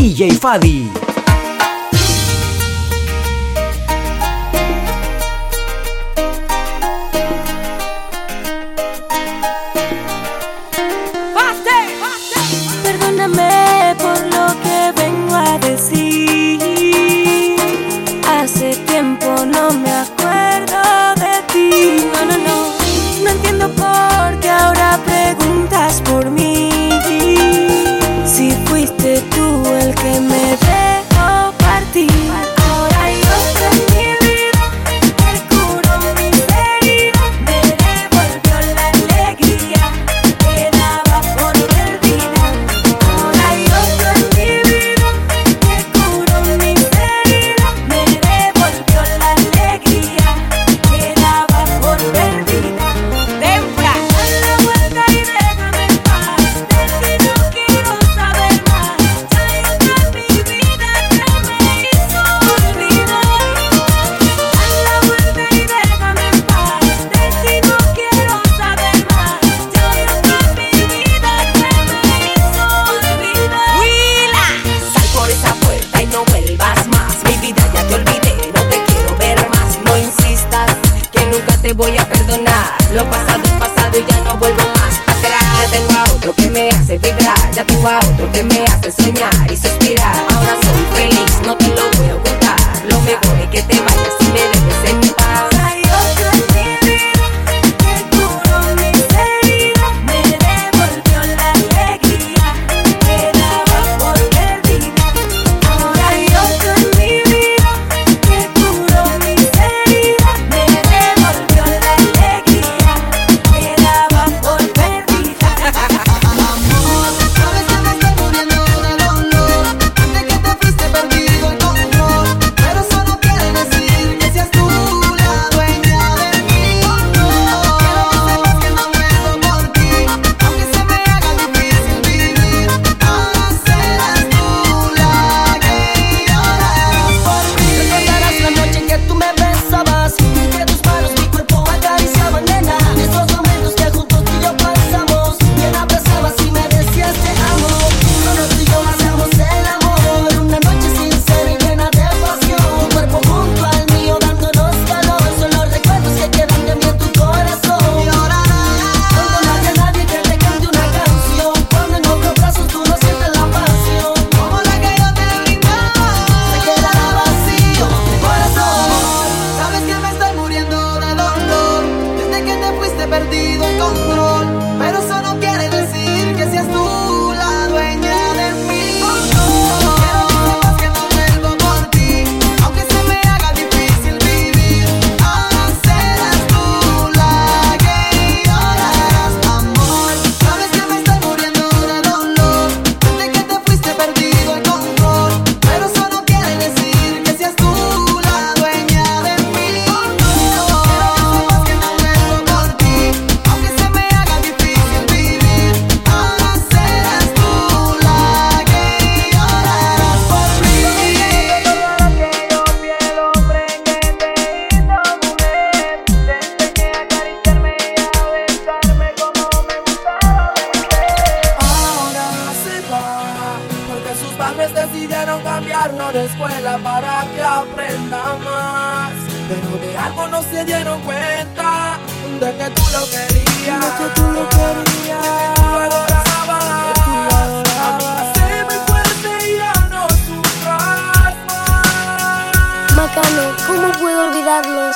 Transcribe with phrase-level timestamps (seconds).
[0.00, 1.09] DJ Fadi.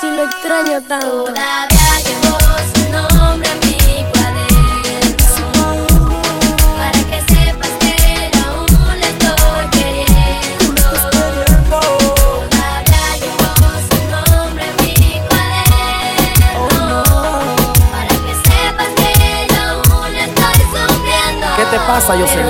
[0.00, 1.24] si lo extraño tanto.
[1.24, 2.38] Todavía llevo
[2.72, 3.76] su nombre mi
[4.12, 5.66] cuaderno.
[6.78, 7.94] Para que sepas que
[8.46, 10.84] aún la estoy queriendo.
[11.70, 13.50] Todavía llevo
[13.88, 14.94] su nombre mi
[15.26, 17.02] cuaderno.
[17.90, 19.10] Para que sepas que
[19.58, 21.46] aún la estoy sufriendo.
[21.56, 22.40] ¿Qué te pasa, yo sé?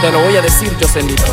[0.00, 1.24] Te lo voy a decir, Yoselito.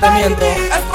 [0.00, 0.89] Te.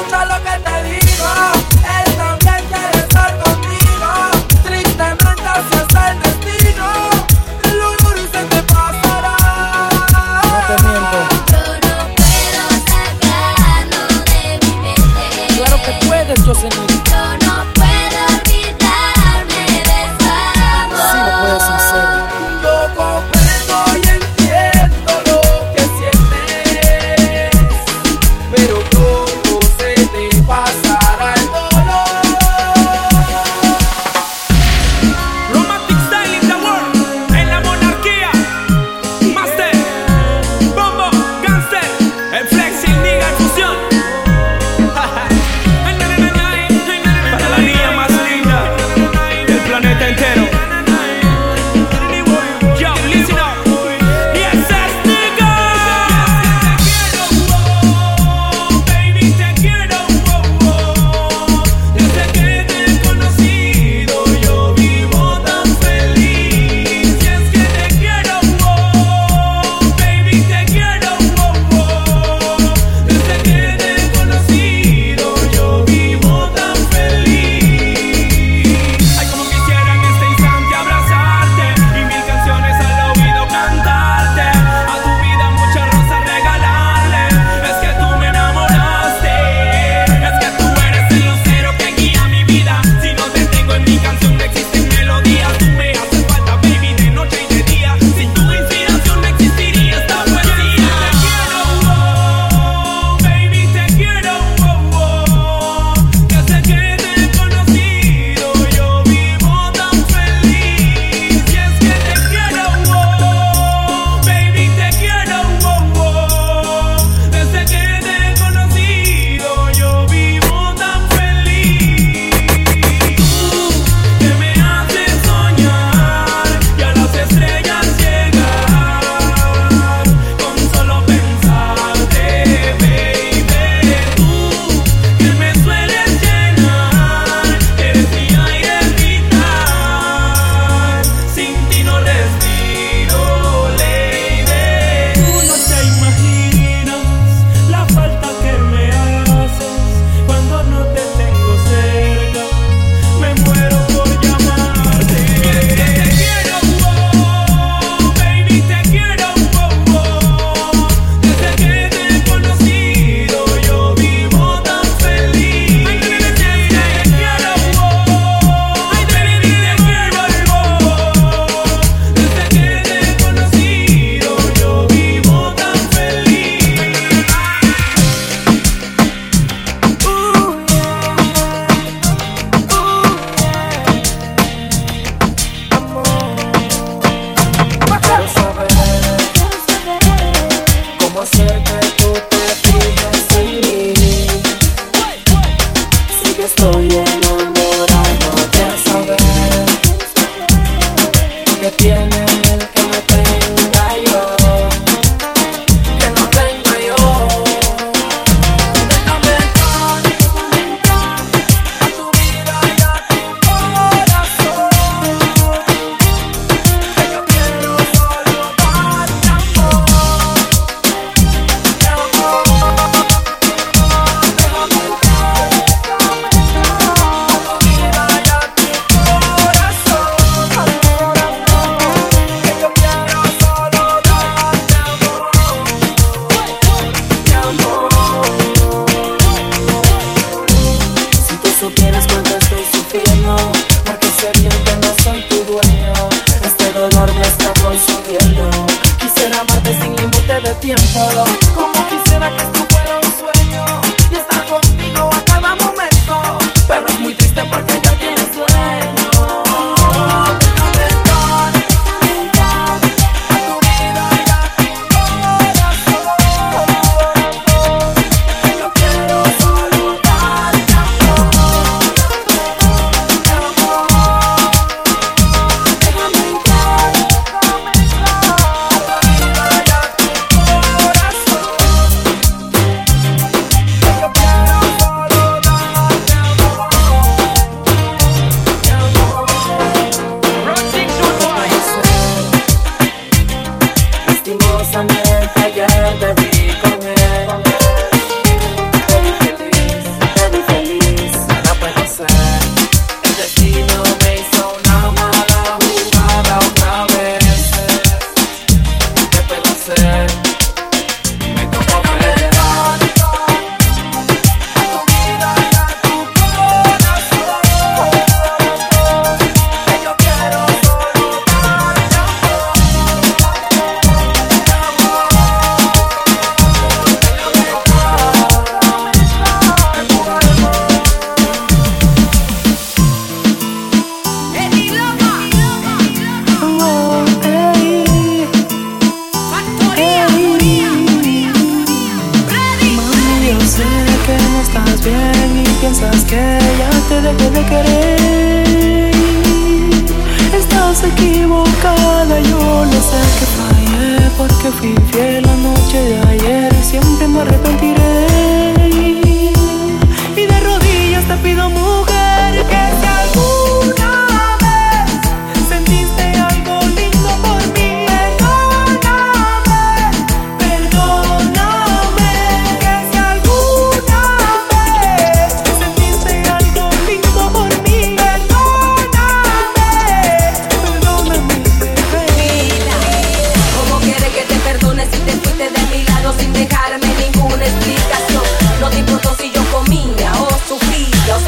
[354.27, 355.24] que viví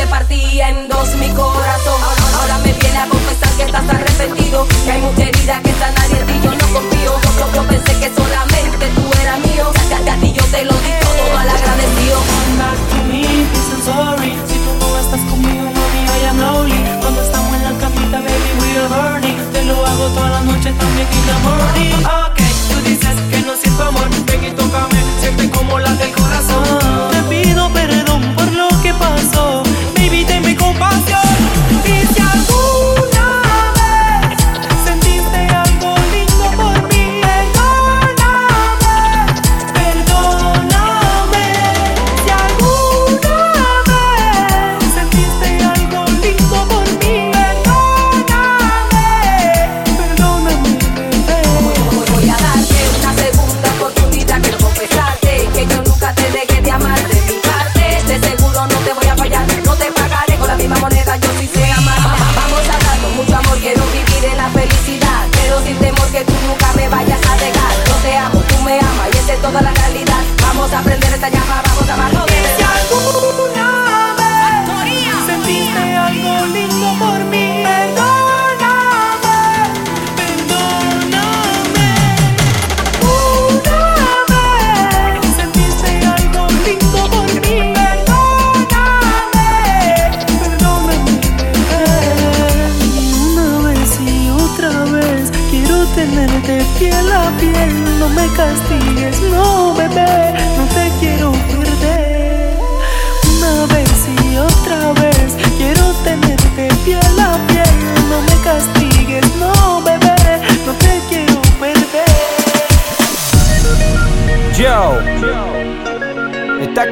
[0.10, 2.02] partía en dos mi corazón.
[2.36, 5.27] Ahora me viene a confesar que estás arrepentido, que hay mucha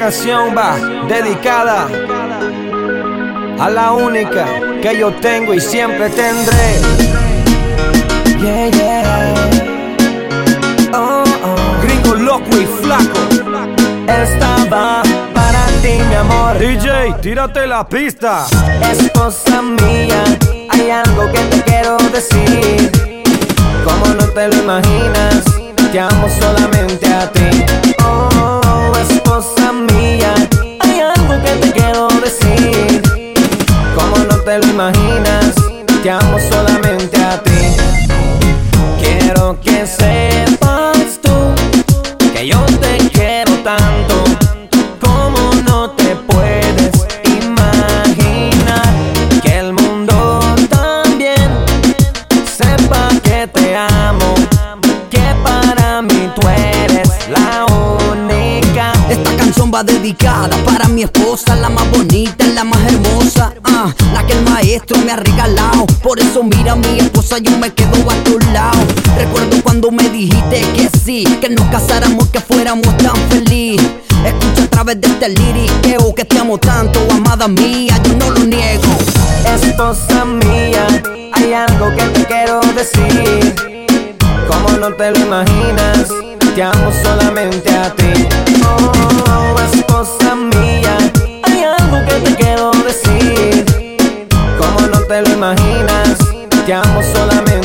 [0.05, 1.87] canción va dedicada
[3.59, 4.45] a la única
[4.79, 6.79] que yo tengo y siempre tendré.
[8.39, 9.33] Yeah, yeah.
[10.93, 11.81] Oh, oh.
[11.81, 13.19] Gringo loco y flaco.
[14.07, 15.01] Estaba
[15.33, 16.59] para ti, mi amor.
[16.59, 18.45] DJ, tírate la pista.
[18.91, 20.23] Esposa mía,
[20.69, 22.91] hay algo que te quiero decir.
[23.83, 25.43] Como no te lo imaginas,
[25.91, 27.65] te amo solamente a ti.
[28.03, 28.34] Oh,
[59.83, 64.97] dedicada para mi esposa, la más bonita, la más hermosa, ah, la que el maestro
[64.99, 65.85] me ha regalado.
[66.01, 68.79] Por eso mira mi esposa, yo me quedo a tu lado.
[69.17, 73.81] Recuerdo cuando me dijiste que sí, que nos casáramos, que fuéramos tan feliz.
[74.25, 78.45] Escucha a través de este liriqueo que te amo tanto, amada mía, yo no lo
[78.45, 78.83] niego.
[79.61, 80.87] Esposa mía,
[81.33, 83.55] hay algo que te quiero decir.
[84.47, 86.24] Como no te lo imaginas
[86.55, 88.27] te amo solamente a ti.
[88.63, 90.97] Oh, esposa mía,
[91.43, 93.65] hay algo que te quiero decir.
[94.57, 96.17] Como no te lo imaginas,
[96.65, 97.64] te amo solamente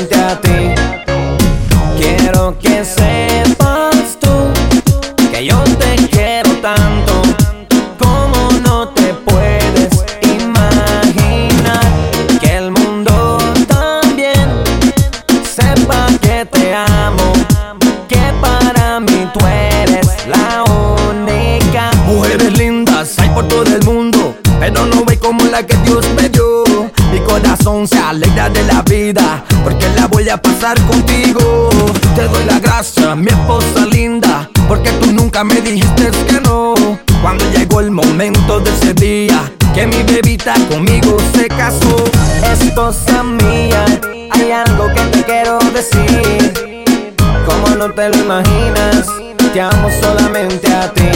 [35.45, 36.75] me dijiste que no.
[37.23, 42.05] Cuando llegó el momento de ese día, que mi bebita conmigo se casó.
[42.53, 43.85] Esposa mía,
[44.31, 47.15] hay algo que te quiero decir.
[47.47, 49.07] Como no te lo imaginas,
[49.53, 51.09] te amo solamente a ti.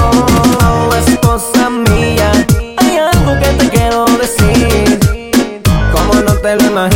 [0.00, 2.30] Oh, esposa mía,
[2.78, 4.98] hay algo que te quiero decir.
[5.92, 6.95] Como no te lo imaginas.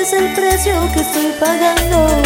[0.00, 2.19] es el precio que estoy pagando.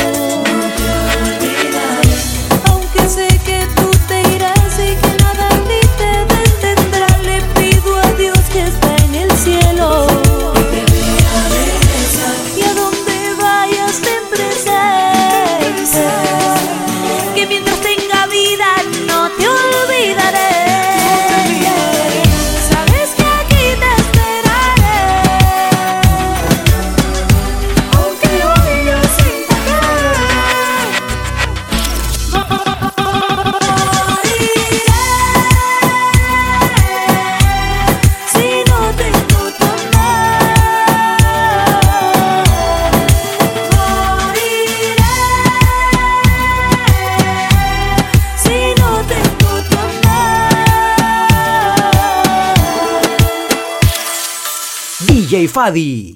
[55.55, 56.11] Fadi.